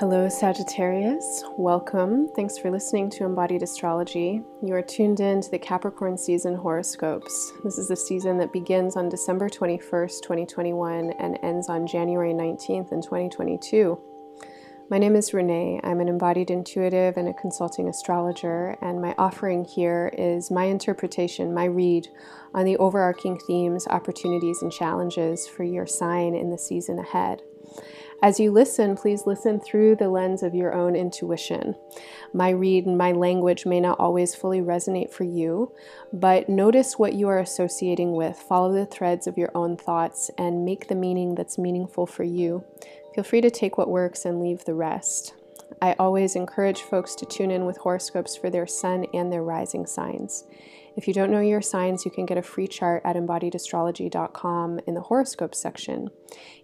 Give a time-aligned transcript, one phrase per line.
[0.00, 1.44] Hello, Sagittarius.
[1.58, 2.28] Welcome.
[2.34, 4.40] Thanks for listening to Embodied Astrology.
[4.62, 7.52] You are tuned in to the Capricorn season horoscopes.
[7.62, 12.92] This is the season that begins on December 21st, 2021, and ends on January 19th
[12.92, 14.00] in 2022.
[14.88, 15.82] My name is Renee.
[15.84, 21.52] I'm an embodied intuitive and a consulting astrologer, and my offering here is my interpretation,
[21.52, 22.08] my read
[22.54, 27.42] on the overarching themes, opportunities, and challenges for your sign in the season ahead.
[28.22, 31.74] As you listen, please listen through the lens of your own intuition.
[32.34, 35.72] My read and my language may not always fully resonate for you,
[36.12, 38.36] but notice what you are associating with.
[38.36, 42.62] Follow the threads of your own thoughts and make the meaning that's meaningful for you.
[43.14, 45.32] Feel free to take what works and leave the rest.
[45.80, 49.86] I always encourage folks to tune in with horoscopes for their sun and their rising
[49.86, 50.44] signs.
[50.96, 54.94] If you don't know your signs, you can get a free chart at embodiedastrology.com in
[54.94, 56.10] the horoscopes section.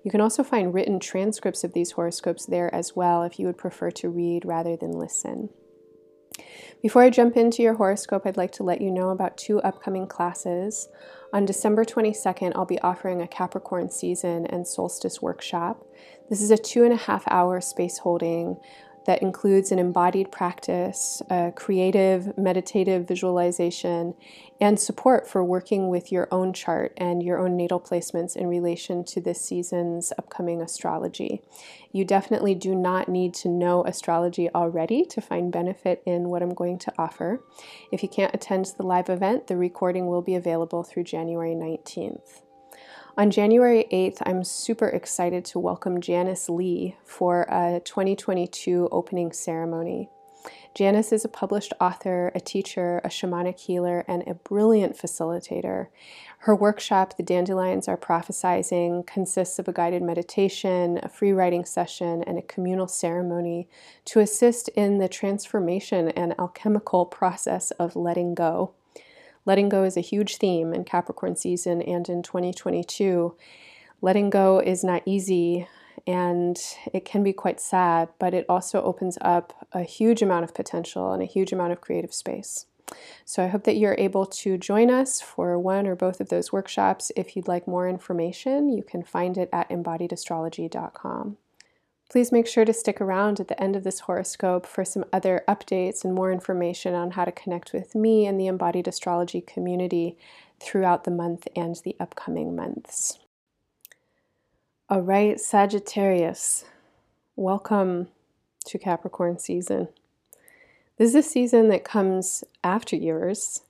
[0.02, 3.58] You can also find written transcripts of these horoscopes there as well if you would
[3.58, 5.50] prefer to read rather than listen.
[6.82, 10.06] Before I jump into your horoscope, I'd like to let you know about two upcoming
[10.06, 10.88] classes.
[11.32, 15.86] On December 22nd, I'll be offering a Capricorn season and solstice workshop.
[16.28, 18.58] This is a two and a half hour space holding
[19.06, 21.22] that includes an embodied practice,
[21.54, 24.14] creative meditative visualization,
[24.60, 29.04] and support for working with your own chart and your own natal placements in relation
[29.04, 31.42] to this season's upcoming astrology.
[31.92, 36.54] You definitely do not need to know astrology already to find benefit in what I'm
[36.54, 37.42] going to offer.
[37.92, 42.42] If you can't attend the live event, the recording will be available through January 19th.
[43.18, 50.10] On January 8th, I'm super excited to welcome Janice Lee for a 2022 opening ceremony.
[50.74, 55.86] Janice is a published author, a teacher, a shamanic healer, and a brilliant facilitator.
[56.40, 62.22] Her workshop, The Dandelions Are Prophesizing, consists of a guided meditation, a free writing session,
[62.24, 63.66] and a communal ceremony
[64.04, 68.74] to assist in the transformation and alchemical process of letting go.
[69.46, 73.34] Letting go is a huge theme in Capricorn season and in 2022.
[74.02, 75.68] Letting go is not easy
[76.06, 76.60] and
[76.92, 81.12] it can be quite sad, but it also opens up a huge amount of potential
[81.12, 82.66] and a huge amount of creative space.
[83.24, 86.52] So I hope that you're able to join us for one or both of those
[86.52, 87.10] workshops.
[87.16, 91.38] If you'd like more information, you can find it at embodiedastrology.com.
[92.08, 95.42] Please make sure to stick around at the end of this horoscope for some other
[95.48, 100.16] updates and more information on how to connect with me and the embodied astrology community
[100.60, 103.18] throughout the month and the upcoming months.
[104.88, 106.64] All right, Sagittarius,
[107.34, 108.06] welcome
[108.66, 109.88] to Capricorn season.
[110.98, 113.62] This is a season that comes after yours,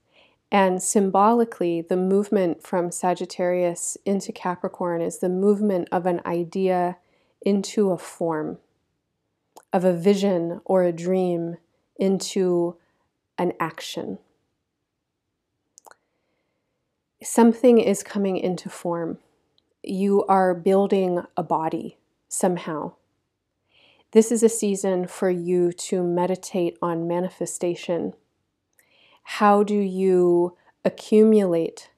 [0.52, 6.98] and symbolically, the movement from Sagittarius into Capricorn is the movement of an idea
[7.46, 8.58] into a form,
[9.72, 11.56] of a vision or a dream
[11.96, 12.76] into
[13.38, 14.18] an action.
[17.22, 19.18] Something is coming into form.
[19.84, 21.98] You are building a body
[22.28, 22.94] somehow.
[24.10, 28.14] This is a season for you to meditate on manifestation.
[29.22, 31.90] How do you accumulate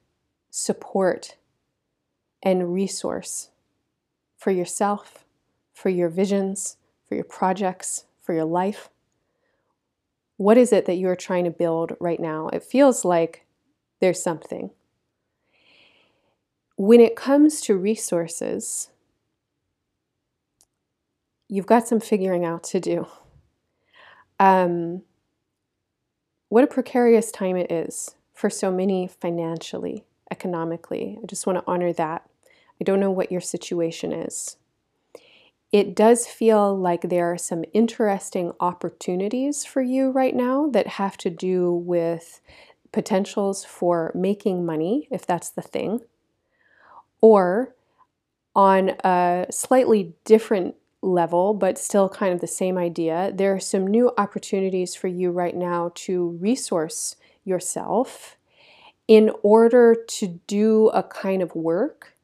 [0.51, 1.37] support
[2.43, 3.49] and resource
[4.37, 5.25] for yourself,
[5.79, 6.75] for your visions,
[7.07, 8.89] for your projects, for your life?
[10.35, 12.49] What is it that you're trying to build right now?
[12.49, 13.45] It feels like
[14.01, 14.71] there's something.
[16.75, 18.89] When it comes to resources,
[21.47, 23.07] you've got some figuring out to do.
[24.37, 25.03] Um,
[26.49, 31.17] what a precarious time it is for so many financially, economically.
[31.23, 32.29] I just want to honor that.
[32.81, 34.57] I don't know what your situation is
[35.71, 41.15] it does feel like there are some interesting opportunities for you right now that have
[41.17, 42.41] to do with
[42.91, 45.99] potentials for making money, if that's the thing,
[47.21, 47.75] or
[48.55, 53.85] on a slightly different level, but still kind of the same idea, there are some
[53.85, 57.15] new opportunities for you right now to resource
[57.45, 58.37] yourself
[59.07, 62.15] in order to do a kind of work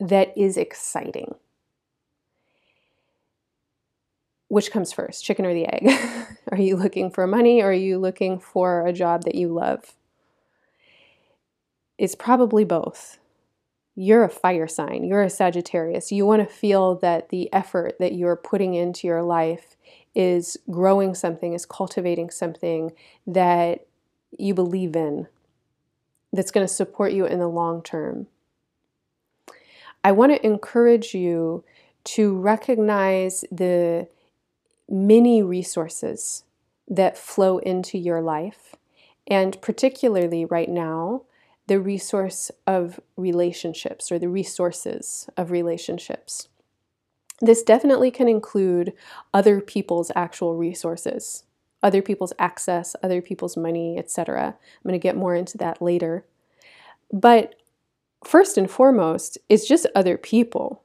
[0.00, 1.34] that is exciting
[4.48, 5.88] which comes first, chicken or the egg?
[6.50, 9.94] are you looking for money or are you looking for a job that you love?
[11.98, 13.18] It's probably both.
[13.96, 16.10] You're a fire sign, you're a Sagittarius.
[16.10, 19.76] You want to feel that the effort that you're putting into your life
[20.14, 22.92] is growing something, is cultivating something
[23.26, 23.86] that
[24.36, 25.28] you believe in,
[26.32, 28.26] that's going to support you in the long term.
[30.02, 31.64] I want to encourage you
[32.04, 34.08] to recognize the
[34.88, 36.44] many resources
[36.88, 38.74] that flow into your life,
[39.26, 41.22] and particularly right now,
[41.66, 46.48] the resource of relationships or the resources of relationships.
[47.40, 48.92] This definitely can include
[49.32, 51.44] other people's actual resources,
[51.82, 54.46] other people's access, other people's money, etc.
[54.46, 56.24] I'm going to get more into that later.
[57.12, 57.54] But
[58.24, 60.83] first and foremost, it's just other people.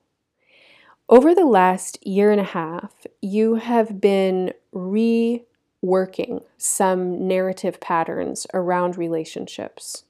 [1.09, 8.95] Over the last year and a half, you have been reworking some narrative patterns around
[8.95, 10.03] relationships.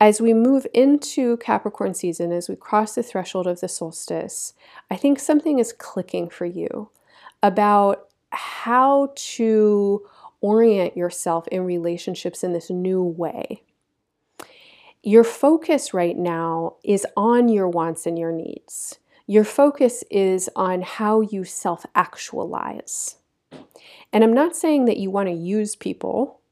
[0.00, 4.54] As we move into Capricorn season, as we cross the threshold of the solstice,
[4.90, 6.88] I think something is clicking for you
[7.42, 10.08] about how to
[10.40, 13.62] orient yourself in relationships in this new way.
[15.02, 18.98] Your focus right now is on your wants and your needs.
[19.32, 23.16] Your focus is on how you self actualize.
[24.12, 26.42] And I'm not saying that you want to use people,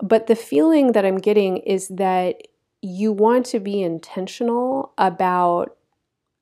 [0.00, 2.46] but the feeling that I'm getting is that
[2.80, 5.76] you want to be intentional about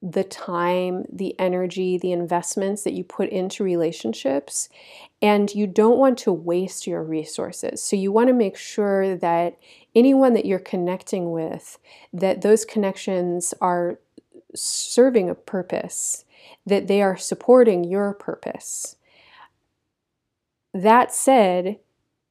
[0.03, 4.69] the time, the energy, the investments that you put into relationships,
[5.23, 7.83] and you don't want to waste your resources.
[7.83, 9.57] So you want to make sure that
[9.95, 11.79] anyone that you're connecting with,
[12.13, 13.99] that those connections are
[14.55, 16.25] serving a purpose,
[16.67, 18.97] that they are supporting your purpose.
[20.75, 21.79] That said,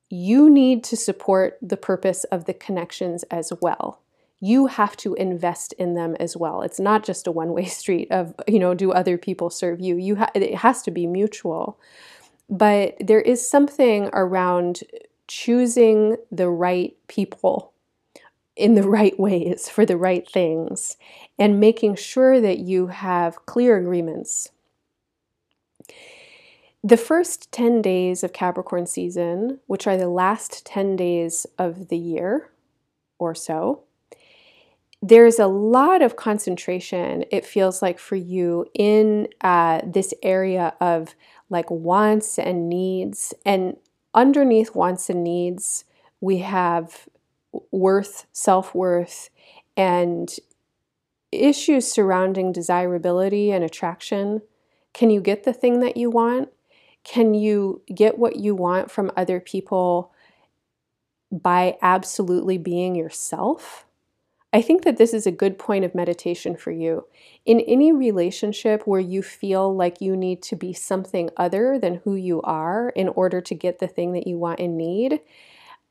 [0.09, 4.01] you need to support the purpose of the connections as well.
[4.39, 6.61] You have to invest in them as well.
[6.61, 9.97] It's not just a one-way street of, you know, do other people serve you?
[9.97, 11.79] You ha- it has to be mutual.
[12.49, 14.81] But there is something around
[15.27, 17.73] choosing the right people
[18.57, 20.97] in the right ways for the right things
[21.37, 24.49] and making sure that you have clear agreements
[26.83, 31.97] the first 10 days of Capricorn season, which are the last 10 days of the
[31.97, 32.49] year
[33.19, 33.83] or so,
[35.01, 41.13] there's a lot of concentration, it feels like, for you in uh, this area of
[41.49, 43.33] like wants and needs.
[43.45, 43.77] And
[44.13, 45.83] underneath wants and needs,
[46.21, 47.07] we have
[47.71, 49.29] worth, self worth,
[49.75, 50.33] and
[51.31, 54.41] issues surrounding desirability and attraction.
[54.93, 56.49] Can you get the thing that you want?
[57.03, 60.11] Can you get what you want from other people
[61.31, 63.85] by absolutely being yourself?
[64.53, 67.05] I think that this is a good point of meditation for you.
[67.45, 72.15] In any relationship where you feel like you need to be something other than who
[72.15, 75.19] you are in order to get the thing that you want and need,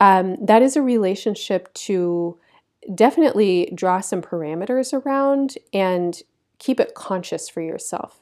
[0.01, 2.39] um, that is a relationship to
[2.95, 6.23] definitely draw some parameters around and
[6.59, 8.21] keep it conscious for yourself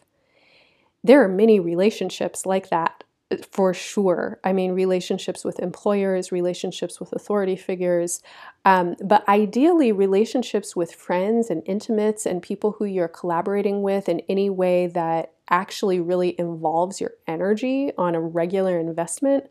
[1.04, 3.04] there are many relationships like that
[3.50, 4.38] for sure.
[4.44, 8.22] I mean, relationships with employers, relationships with authority figures,
[8.64, 14.20] um, but ideally, relationships with friends and intimates and people who you're collaborating with in
[14.28, 19.44] any way that actually really involves your energy on a regular investment.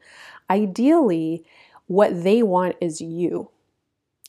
[0.50, 1.44] Ideally,
[1.88, 3.50] what they want is you,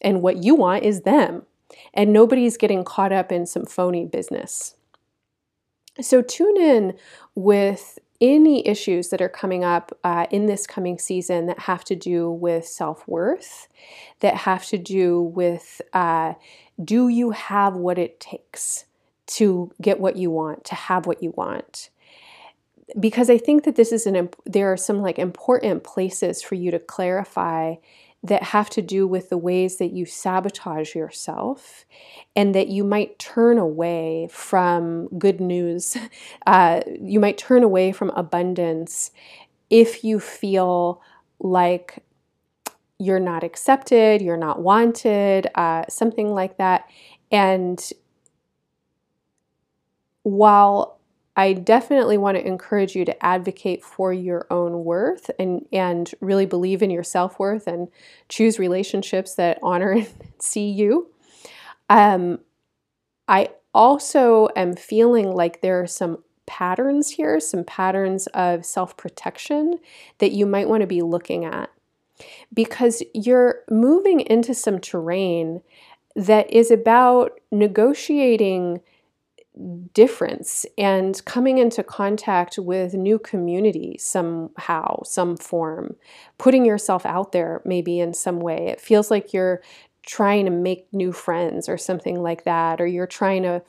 [0.00, 1.42] and what you want is them.
[1.92, 4.76] And nobody's getting caught up in some phony business.
[6.00, 6.94] So tune in
[7.34, 11.96] with any issues that are coming up uh, in this coming season that have to
[11.96, 13.68] do with self worth,
[14.20, 16.34] that have to do with uh,
[16.82, 18.86] do you have what it takes
[19.26, 21.90] to get what you want, to have what you want?
[22.98, 26.70] Because I think that this is an there are some like important places for you
[26.70, 27.76] to clarify
[28.22, 31.84] that have to do with the ways that you sabotage yourself
[32.34, 35.96] and that you might turn away from good news.
[36.46, 39.10] Uh, you might turn away from abundance
[39.70, 41.00] if you feel
[41.38, 42.02] like
[42.98, 46.88] you're not accepted, you're not wanted, uh, something like that.
[47.30, 47.82] And
[50.22, 50.98] while
[51.36, 56.46] I definitely want to encourage you to advocate for your own worth and, and really
[56.46, 57.88] believe in your self worth and
[58.28, 60.08] choose relationships that honor and
[60.40, 61.08] see you.
[61.90, 62.40] Um,
[63.26, 69.78] I also am feeling like there are some patterns here, some patterns of self protection
[70.18, 71.70] that you might want to be looking at
[72.52, 75.62] because you're moving into some terrain
[76.14, 78.80] that is about negotiating
[79.92, 85.96] difference and coming into contact with new community somehow, some form,
[86.38, 88.68] putting yourself out there maybe in some way.
[88.68, 89.62] It feels like you're
[90.06, 93.62] trying to make new friends or something like that, or you're trying to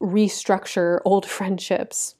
[0.00, 2.14] restructure old friendships.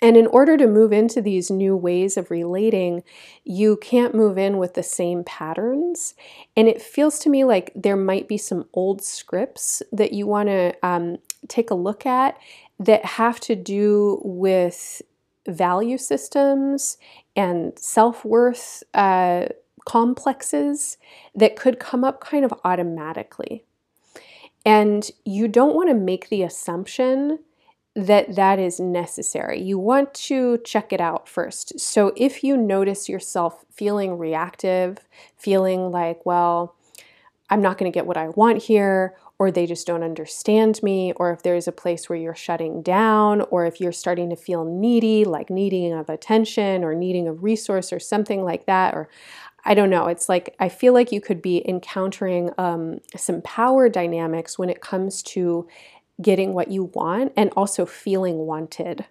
[0.00, 3.02] And in order to move into these new ways of relating,
[3.42, 6.14] you can't move in with the same patterns.
[6.56, 10.50] And it feels to me like there might be some old scripts that you want
[10.50, 11.18] to um,
[11.48, 12.38] take a look at
[12.78, 15.02] that have to do with
[15.46, 16.98] value systems
[17.34, 19.46] and self worth uh,
[19.84, 20.98] complexes
[21.34, 23.64] that could come up kind of automatically.
[24.64, 27.38] And you don't want to make the assumption
[27.94, 29.60] that that is necessary.
[29.60, 31.80] You want to check it out first.
[31.80, 34.98] So if you notice yourself feeling reactive,
[35.36, 36.76] feeling like, well,
[37.50, 41.12] I'm not going to get what I want here, or they just don't understand me,
[41.16, 44.64] or if there's a place where you're shutting down, or if you're starting to feel
[44.64, 49.08] needy, like needing of attention or needing of resource or something like that, or
[49.64, 50.06] I don't know.
[50.06, 54.80] It's like I feel like you could be encountering um, some power dynamics when it
[54.80, 55.68] comes to
[56.20, 59.04] getting what you want and also feeling wanted.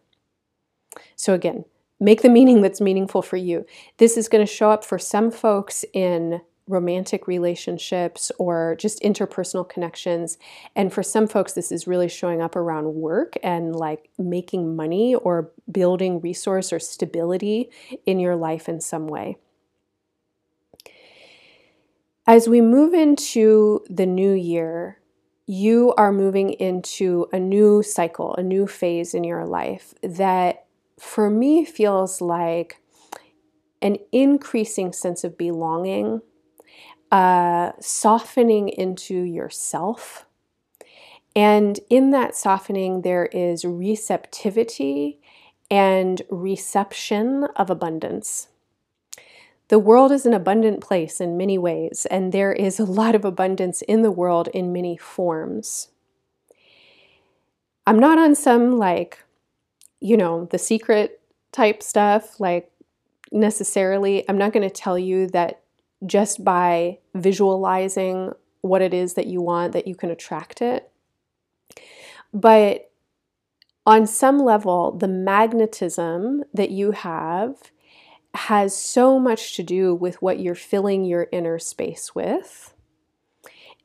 [1.16, 1.66] So, again,
[2.00, 3.66] make the meaning that's meaningful for you.
[3.98, 9.68] This is going to show up for some folks in romantic relationships or just interpersonal
[9.68, 10.38] connections.
[10.76, 15.16] And for some folks, this is really showing up around work and like making money
[15.16, 17.70] or building resource or stability
[18.06, 19.38] in your life in some way.
[22.26, 25.00] As we move into the new year,
[25.46, 30.66] you are moving into a new cycle, a new phase in your life that
[31.00, 32.82] for me feels like
[33.82, 36.22] an increasing sense of belonging,
[37.12, 40.26] uh, softening into yourself.
[41.36, 45.20] And in that softening, there is receptivity
[45.70, 48.48] and reception of abundance.
[49.70, 53.26] The world is an abundant place in many ways, and there is a lot of
[53.26, 55.90] abundance in the world in many forms.
[57.86, 59.24] I'm not on some like,
[60.00, 61.22] you know, the secret
[61.52, 62.72] type stuff, like
[63.32, 64.28] necessarily.
[64.30, 65.62] I'm not going to tell you that
[66.06, 70.92] just by visualizing what it is that you want, that you can attract it.
[72.34, 72.92] But
[73.86, 77.72] on some level, the magnetism that you have
[78.34, 82.74] has so much to do with what you're filling your inner space with.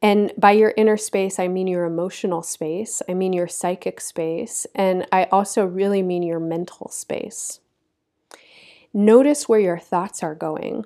[0.02, 4.66] And by your inner space, I mean your emotional space, I mean your psychic space,
[4.74, 7.60] and I also really mean your mental space.
[8.92, 10.84] Notice where your thoughts are going.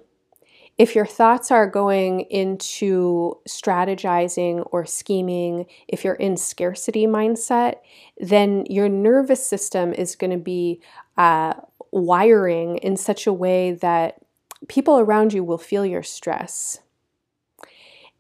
[0.79, 7.77] If your thoughts are going into strategizing or scheming, if you're in scarcity mindset,
[8.19, 10.83] then your nervous system is going to be
[11.17, 11.55] uh,
[11.93, 14.21] wiring in such a way that
[14.69, 16.81] people around you will feel your stress.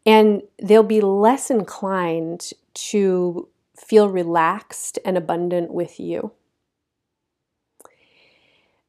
[0.06, 6.32] And they'll be less inclined to feel relaxed and abundant with you.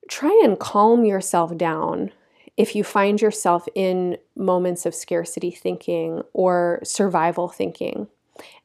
[0.09, 2.11] Try and calm yourself down
[2.57, 8.07] if you find yourself in moments of scarcity thinking or survival thinking.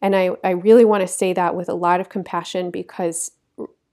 [0.01, 3.33] And I, I really want to say that with a lot of compassion because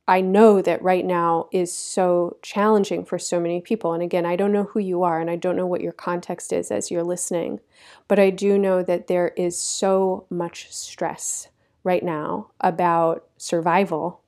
[0.10, 3.94] I know that right now is so challenging for so many people.
[3.94, 6.52] And again, I don't know who you are and I don't know what your context
[6.52, 7.60] is as you're listening,
[8.08, 11.50] but I do know that there is so much stress
[11.84, 14.22] right now about survival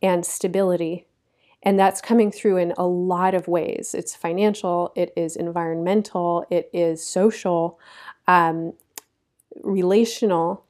[0.00, 1.06] and stability.
[1.62, 3.94] And that's coming through in a lot of ways.
[3.94, 7.78] It's financial, it is environmental, it is social,
[8.26, 8.72] um,
[9.62, 10.64] relational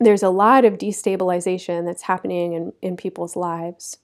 [0.00, 3.98] there's a lot of destabilization that's happening in, in people's lives.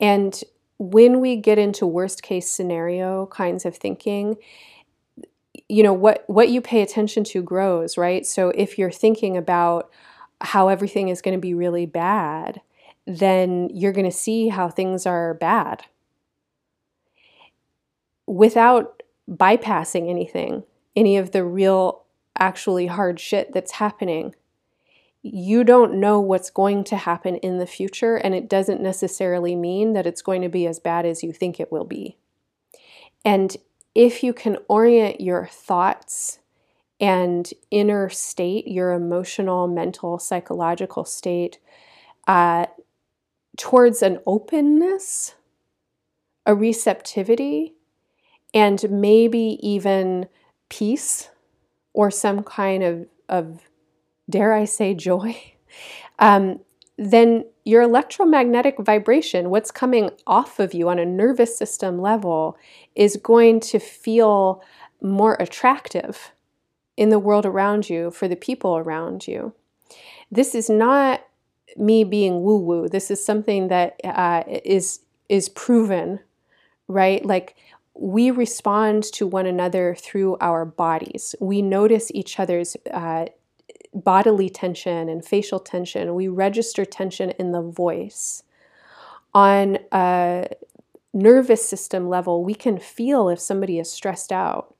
[0.00, 0.40] And
[0.78, 4.36] when we get into worst case scenario kinds of thinking,
[5.68, 8.26] you know what what you pay attention to grows, right?
[8.26, 9.90] So if you're thinking about
[10.40, 12.60] how everything is going to be really bad,
[13.06, 15.84] then you're going to see how things are bad
[18.26, 20.62] without bypassing anything,
[20.94, 22.04] any of the real
[22.38, 24.34] actually hard shit that's happening
[25.22, 29.92] you don't know what's going to happen in the future, and it doesn't necessarily mean
[29.92, 32.16] that it's going to be as bad as you think it will be.
[33.24, 33.56] And
[33.94, 36.40] if you can orient your thoughts
[37.00, 41.58] and inner state, your emotional, mental, psychological state,
[42.26, 42.66] uh,
[43.56, 45.34] towards an openness,
[46.46, 47.74] a receptivity,
[48.54, 50.28] and maybe even
[50.68, 51.30] peace
[51.92, 53.60] or some kind of, of
[54.28, 55.54] dare I say, joy,
[56.18, 56.60] um,
[56.98, 62.56] then your electromagnetic vibration, what's coming off of you on a nervous system level,
[62.94, 64.62] is going to feel
[65.00, 66.32] more attractive
[66.96, 69.52] in the world around you for the people around you.
[70.30, 71.24] This is not
[71.76, 72.88] me being woo woo.
[72.88, 76.20] This is something that uh, is is proven,
[76.88, 77.24] right?
[77.24, 77.56] Like
[77.94, 81.34] we respond to one another through our bodies.
[81.40, 83.26] We notice each other's uh,
[83.94, 86.14] bodily tension and facial tension.
[86.14, 88.42] We register tension in the voice.
[89.34, 90.48] On a
[91.12, 94.74] nervous system level, we can feel if somebody is stressed out.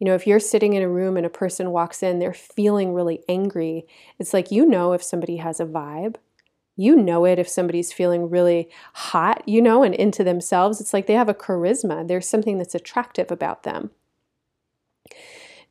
[0.00, 2.94] You know, if you're sitting in a room and a person walks in, they're feeling
[2.94, 3.86] really angry,
[4.18, 6.16] it's like you know if somebody has a vibe.
[6.74, 10.80] You know it if somebody's feeling really hot, you know, and into themselves.
[10.80, 12.08] It's like they have a charisma.
[12.08, 13.90] There's something that's attractive about them.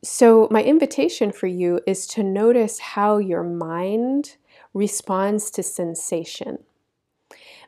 [0.03, 4.37] So, my invitation for you is to notice how your mind
[4.73, 6.59] responds to sensation.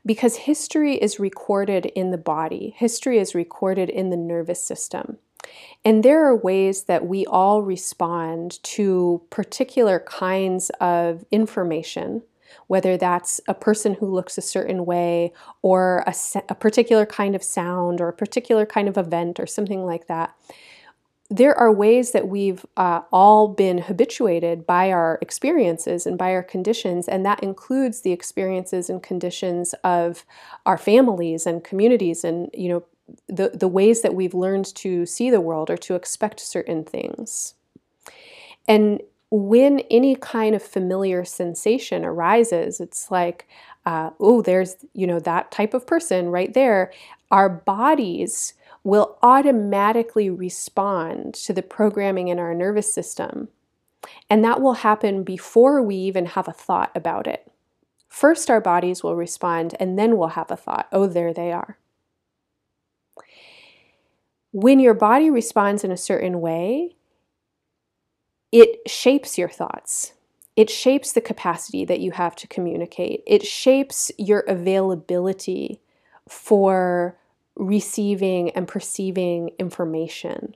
[0.06, 5.18] Because history is recorded in the body, history is recorded in the nervous system.
[5.84, 12.22] And there are ways that we all respond to particular kinds of information,
[12.68, 16.14] whether that's a person who looks a certain way, or a,
[16.50, 20.36] a, particular kind of sound, or a particular kind of event, or something like that.
[21.30, 26.44] There are ways that we've uh, all been habituated by our experiences and by our
[26.44, 30.26] conditions, and that includes the experiences and conditions of
[30.66, 32.84] our families and communities and you know
[33.28, 37.56] the, the ways that we've learned to see the world or to expect certain things.
[38.68, 43.48] And when any kind of familiar sensation arises, it's like,
[43.86, 46.92] uh, oh, there's, you know, that type of person right there.
[47.32, 48.54] Our bodies
[48.84, 53.48] will automatically respond to the programming in our nervous system.
[54.30, 57.50] And that will happen before we even have a thought about it.
[58.10, 61.78] First, our bodies will respond, and then we'll have a thought, oh, there they are
[64.52, 66.96] when your body responds in a certain way,
[68.52, 70.14] it shapes your thoughts.
[70.58, 73.24] It shapes the capacity that you have to communicate.
[73.26, 75.80] It shapes your availability
[76.28, 77.18] for
[77.56, 80.56] receiving and perceiving information.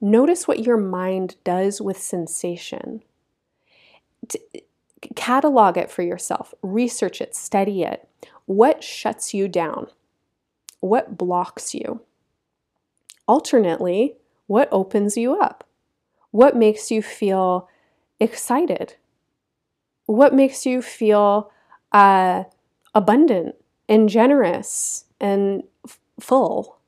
[0.00, 3.02] Notice what your mind does with sensation.
[5.14, 8.08] catalog it for yourself, research it, study it.
[8.46, 9.88] What shuts you down?
[10.80, 12.00] What blocks you?
[13.26, 15.66] Alternately, what opens you up?
[16.30, 17.68] What makes you feel
[18.20, 18.96] excited?
[20.06, 21.50] What makes you feel
[21.92, 22.44] uh,
[22.94, 23.54] abundant
[23.88, 26.78] and generous and f- full?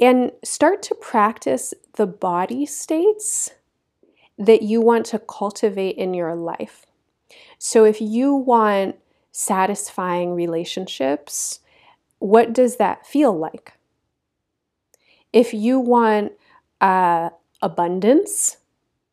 [0.00, 3.50] And start to practice the body states
[4.38, 6.86] that you want to cultivate in your life.
[7.58, 8.96] So, if you want
[9.30, 11.60] satisfying relationships,
[12.18, 13.74] what does that feel like?
[15.32, 16.32] If you want
[16.80, 18.58] uh, abundance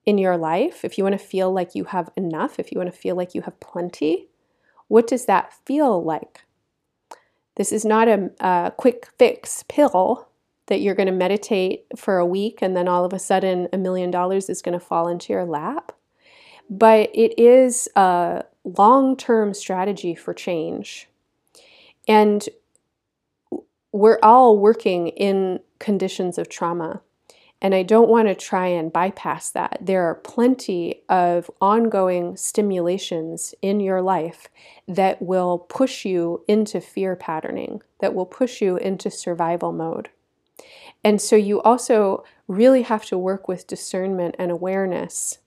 [0.06, 2.92] in your life, if you want to feel like you have enough, if you want
[2.92, 4.28] to feel like you have plenty,
[4.88, 6.44] what does that feel like?
[7.56, 10.28] This is not a, a quick fix pill
[10.68, 13.78] that you're going to meditate for a week and then all of a sudden a
[13.78, 15.92] million dollars is going to fall into your lap.
[16.70, 21.10] But it is a long term strategy for change.
[22.08, 22.48] And
[23.92, 27.02] we're all working in conditions of trauma.
[27.62, 29.80] And I don't want to try and bypass that.
[29.82, 34.48] There are plenty of ongoing stimulations in your life
[34.88, 40.10] that will push you into fear patterning, that will push you into survival mode.
[41.04, 45.40] And so you also really have to work with discernment and awareness.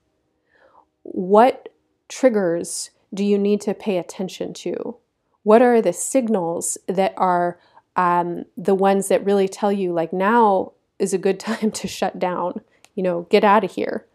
[1.01, 1.69] What
[2.07, 4.97] triggers do you need to pay attention to?
[5.43, 7.59] What are the signals that are
[7.95, 12.19] um, the ones that really tell you, like, now is a good time to shut
[12.19, 12.61] down,
[12.95, 14.05] you know, get out of here,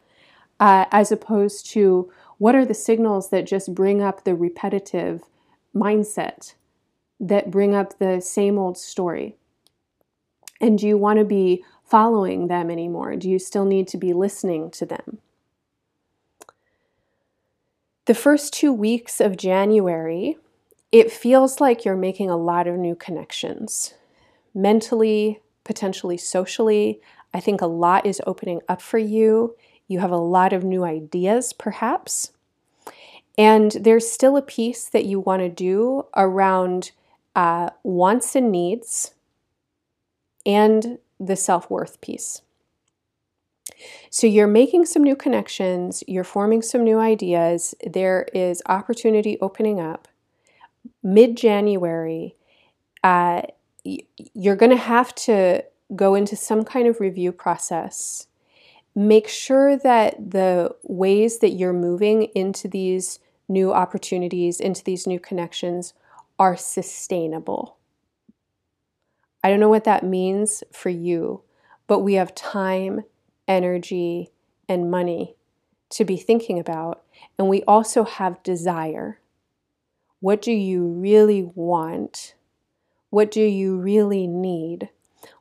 [0.61, 5.23] uh, as opposed to what are the signals that just bring up the repetitive
[5.75, 6.55] mindset,
[7.21, 9.37] that bring up the same old story?
[10.61, 13.17] And do you want to be following them anymore?
[13.17, 15.19] Do you still need to be listening to them?
[18.07, 20.39] The first two weeks of January
[20.91, 23.95] it feels like you're making a lot of new connections
[24.55, 27.01] mentally, potentially socially.
[27.35, 29.55] I think a lot is opening up for you.
[29.87, 32.33] You have a lot of new ideas, perhaps.
[33.37, 36.93] And there's still a piece that you want to do around
[37.37, 39.15] uh, wants and needs
[40.45, 42.43] and the self worth piece.
[44.11, 49.79] So you're making some new connections, you're forming some new ideas, there is opportunity opening
[49.79, 50.08] up
[51.03, 52.37] mid January,
[53.03, 53.43] uh,
[53.85, 58.27] you're going to have to go into some kind of review process.
[58.95, 65.19] Make sure that the ways that you're moving into these new opportunities, into these new
[65.19, 65.95] connections
[66.39, 67.77] are sustainable.
[69.43, 71.43] I don't know what that means for you,
[71.87, 73.05] but we have time,
[73.47, 74.31] energy,
[74.69, 75.37] and money
[75.91, 77.03] to be thinking about.
[77.39, 79.21] And we also have desire.
[80.21, 82.35] What do you really want?
[83.11, 84.91] What do you really need?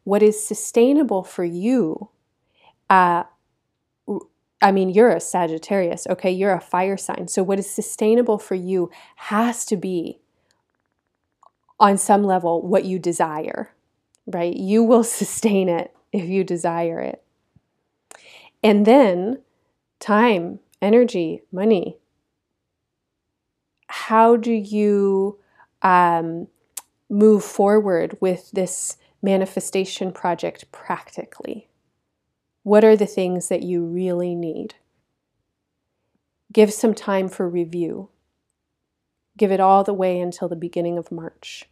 [0.03, 2.09] What is sustainable for you?
[2.89, 3.23] Uh,
[4.61, 6.31] I mean, you're a Sagittarius, okay?
[6.31, 7.27] You're a fire sign.
[7.27, 10.19] So, what is sustainable for you has to be,
[11.79, 13.71] on some level, what you desire,
[14.25, 14.55] right?
[14.55, 17.23] You will sustain it if you desire it.
[18.63, 19.41] And then
[19.99, 21.97] time, energy, money.
[24.05, 25.39] How do you
[25.81, 26.47] um,
[27.09, 31.67] move forward with this manifestation project practically?
[32.63, 34.75] What are the things that you really need?
[36.53, 38.09] Give some time for review.
[39.35, 41.65] Give it all the way until the beginning of March.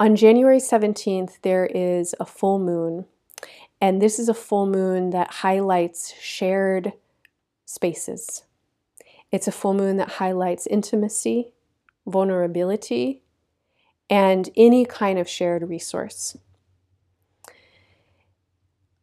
[0.00, 3.06] On January 17th, there is a full moon,
[3.80, 6.92] and this is a full moon that highlights shared
[7.64, 8.42] spaces.
[9.34, 11.54] It's a full moon that highlights intimacy,
[12.06, 13.24] vulnerability,
[14.08, 16.36] and any kind of shared resource.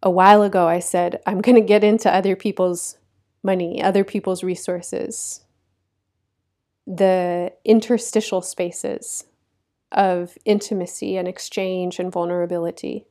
[0.02, 2.98] A while ago I said, I'm going to get into other people's
[3.44, 5.41] money, other people's resources,
[6.88, 9.26] the interstitial spaces
[9.91, 13.06] of intimacy and exchange and vulnerability.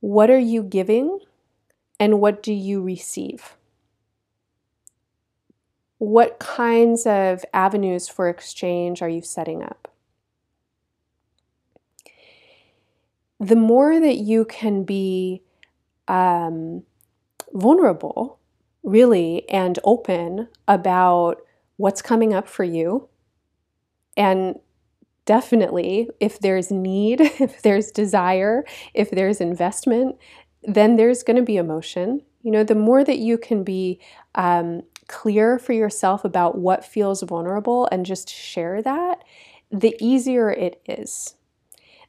[0.00, 1.18] What are you giving
[2.00, 3.54] and what do you receive?
[5.98, 9.88] What kinds of avenues for exchange are you setting up?
[13.40, 15.42] the more that you can be
[16.08, 16.82] um,
[17.52, 18.38] vulnerable,
[18.82, 21.40] really, and open about
[21.76, 23.08] what's coming up for you,
[24.16, 24.58] and
[25.24, 30.16] definitely if there's need, if there's desire, if there's investment,
[30.62, 32.22] then there's going to be emotion.
[32.42, 34.00] You know, the more that you can be
[34.34, 39.24] um, clear for yourself about what feels vulnerable and just share that,
[39.70, 41.34] the easier it is.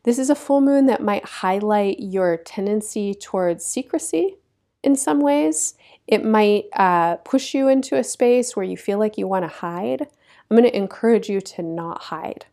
[0.04, 4.38] This is a full moon that might highlight your tendency towards secrecy
[4.84, 5.74] in some ways.
[6.08, 9.50] It might uh, push you into a space where you feel like you want to
[9.50, 10.08] hide.
[10.50, 12.46] I'm going to encourage you to not hide.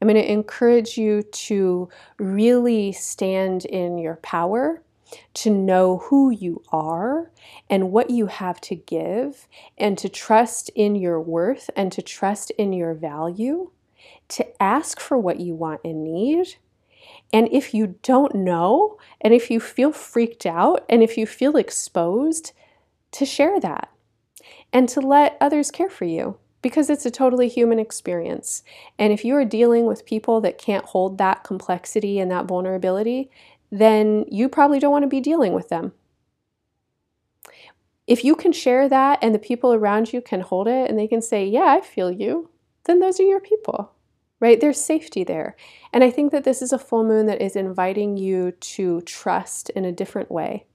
[0.00, 4.82] I'm going to encourage you to really stand in your power,
[5.34, 7.30] to know who you are
[7.70, 12.50] and what you have to give, and to trust in your worth and to trust
[12.52, 13.70] in your value,
[14.28, 16.56] to ask for what you want and need,
[17.32, 21.56] and if you don't know, and if you feel freaked out, and if you feel
[21.56, 22.52] exposed,
[23.12, 23.90] to share that
[24.72, 28.62] and to let others care for you because it's a totally human experience.
[28.98, 33.30] And if you are dealing with people that can't hold that complexity and that vulnerability,
[33.70, 35.92] then you probably don't want to be dealing with them.
[38.06, 41.08] If you can share that and the people around you can hold it and they
[41.08, 42.50] can say, Yeah, I feel you,
[42.84, 43.96] then those are your people
[44.40, 44.60] right?
[44.60, 45.56] There's safety there.
[45.92, 49.70] And I think that this is a full moon that is inviting you to trust
[49.70, 50.66] in a different way.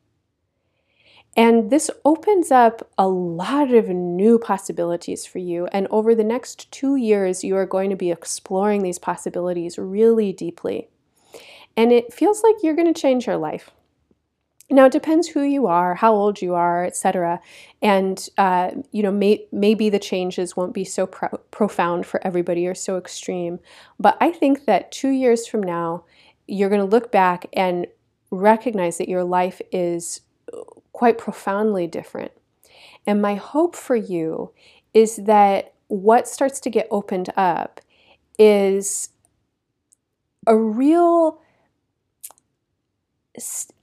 [1.37, 5.67] And this opens up a lot of new possibilities for you.
[5.67, 10.33] And over the next two years, you are going to be exploring these possibilities really
[10.33, 10.89] deeply.
[11.77, 13.71] And it feels like you're going to change your life.
[14.69, 17.41] Now it depends who you are, how old you are, etc.
[17.81, 22.65] And uh, you know, may, maybe the changes won't be so pro- profound for everybody
[22.65, 23.59] or so extreme.
[23.99, 26.05] But I think that two years from now,
[26.47, 27.85] you're going to look back and
[28.29, 30.21] recognize that your life is
[30.93, 32.31] quite profoundly different.
[33.05, 34.51] And my hope for you
[34.93, 37.81] is that what starts to get opened up
[38.39, 39.09] is
[40.47, 41.41] a real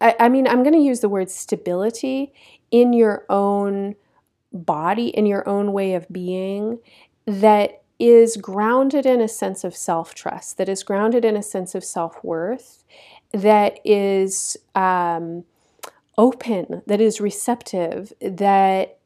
[0.01, 2.33] I, I mean, I'm going to use the word stability
[2.71, 3.95] in your own
[4.53, 6.79] body, in your own way of being,
[7.27, 11.75] that is grounded in a sense of self trust, that is grounded in a sense
[11.75, 12.85] of self worth,
[13.33, 15.45] that is um,
[16.17, 18.98] open, that is receptive, that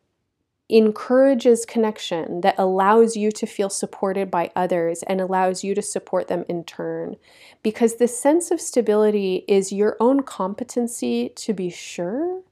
[0.73, 6.29] encourages connection that allows you to feel supported by others and allows you to support
[6.29, 7.17] them in turn.
[7.63, 12.43] Because the sense of stability is your own competency to be sure,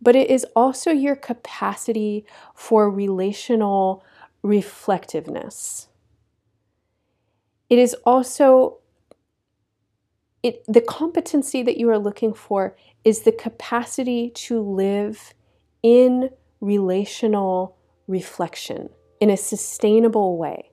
[0.00, 4.04] but it is also your capacity for relational
[4.42, 5.88] reflectiveness.
[7.68, 8.78] It is also
[10.42, 15.34] it, the competency that you are looking for is the capacity to live
[15.82, 18.88] in relational reflection
[19.20, 20.70] in a sustainable way,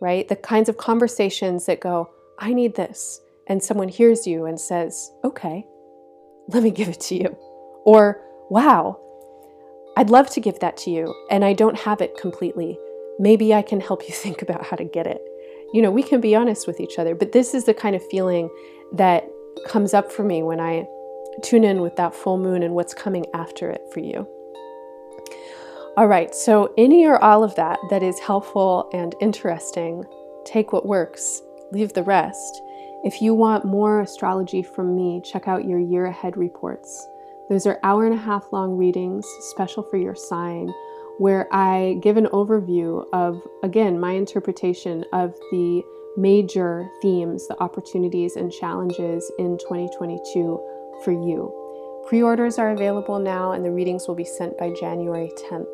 [0.00, 0.28] right?
[0.28, 3.20] The kinds of conversations that go, I need this.
[3.46, 5.66] And someone hears you and says, okay,
[6.48, 7.36] let me give it to you.
[7.84, 9.00] Or, wow,
[9.96, 12.78] I'd love to give that to you, and I don't have it completely.
[13.18, 15.20] Maybe I can help you think about how to get it.
[15.72, 18.06] You know, we can be honest with each other, but this is the kind of
[18.10, 18.50] feeling
[18.94, 19.28] that
[19.66, 20.86] comes up for me when I
[21.42, 24.26] tune in with that full moon and what's coming after it for you.
[25.96, 30.04] All right, so any or all of that that is helpful and interesting,
[30.44, 32.62] take what works, leave the rest.
[33.02, 37.08] If you want more astrology from me, check out your year ahead reports.
[37.48, 40.72] Those are hour and a half long readings, special for your sign,
[41.18, 45.82] where I give an overview of, again, my interpretation of the
[46.16, 50.60] major themes, the opportunities and challenges in 2022
[51.04, 51.59] for you.
[52.10, 55.72] Pre orders are available now, and the readings will be sent by January 10th.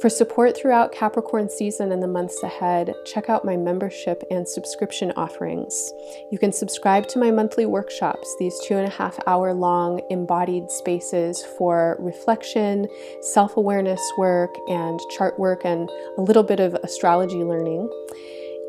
[0.00, 5.12] For support throughout Capricorn season and the months ahead, check out my membership and subscription
[5.14, 5.92] offerings.
[6.30, 10.70] You can subscribe to my monthly workshops, these two and a half hour long embodied
[10.70, 12.88] spaces for reflection,
[13.20, 15.86] self awareness work, and chart work, and
[16.16, 17.90] a little bit of astrology learning.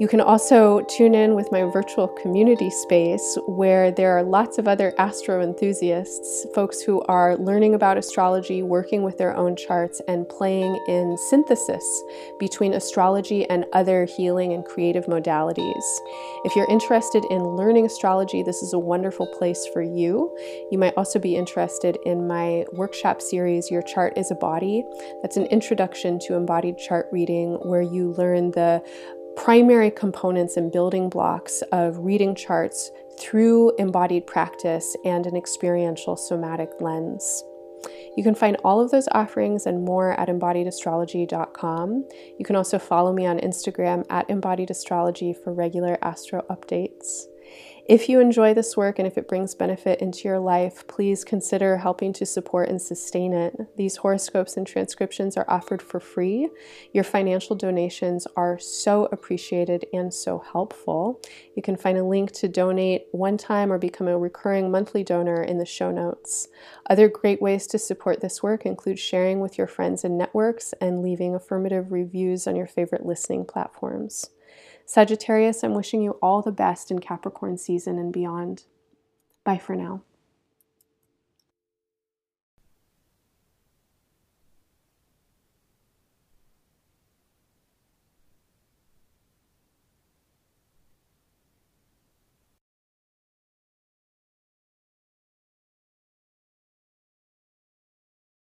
[0.03, 4.67] You can also tune in with my virtual community space where there are lots of
[4.67, 10.27] other astro enthusiasts, folks who are learning about astrology, working with their own charts, and
[10.27, 11.85] playing in synthesis
[12.37, 15.85] between astrology and other healing and creative modalities.
[16.43, 20.37] If you're interested in learning astrology, this is a wonderful place for you.
[20.69, 24.83] You might also be interested in my workshop series, Your Chart is a Body.
[25.21, 28.83] That's an introduction to embodied chart reading where you learn the
[29.35, 36.69] primary components and building blocks of reading charts through embodied practice and an experiential somatic
[36.79, 37.43] lens.
[38.15, 42.07] You can find all of those offerings and more at embodiedastrology.com.
[42.39, 47.25] You can also follow me on Instagram at embodiedastrology for regular astro updates.
[47.85, 51.75] If you enjoy this work and if it brings benefit into your life, please consider
[51.75, 53.57] helping to support and sustain it.
[53.75, 56.47] These horoscopes and transcriptions are offered for free.
[56.93, 61.19] Your financial donations are so appreciated and so helpful.
[61.57, 65.43] You can find a link to donate one time or become a recurring monthly donor
[65.43, 66.47] in the show notes.
[66.89, 71.01] Other great ways to support this work include sharing with your friends and networks and
[71.01, 74.29] leaving affirmative reviews on your favorite listening platforms.
[74.85, 78.65] Sagittarius, I'm wishing you all the best in Capricorn season and beyond.
[79.43, 80.03] Bye for now.